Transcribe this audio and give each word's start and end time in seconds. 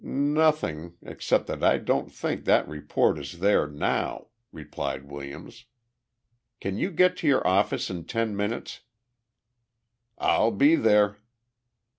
"Nothing 0.03 0.95
except 1.03 1.45
that 1.45 1.63
I 1.63 1.77
don't 1.77 2.11
think 2.11 2.45
that 2.45 2.67
report 2.67 3.19
is 3.19 3.37
there 3.37 3.67
now," 3.67 4.29
replied 4.51 5.03
Williams. 5.05 5.65
"Can 6.59 6.75
you 6.79 6.89
get 6.89 7.15
to 7.17 7.27
your 7.27 7.45
office 7.45 7.87
in 7.91 8.05
ten 8.05 8.35
minutes?" 8.35 8.79
"I'll 10.17 10.49
be 10.49 10.73
there!" 10.75 11.17